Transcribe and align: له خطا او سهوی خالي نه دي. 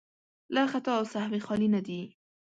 له 0.53 0.61
خطا 0.71 0.93
او 0.99 1.05
سهوی 1.13 1.41
خالي 1.45 1.67
نه 1.75 1.81
دي. 1.87 2.01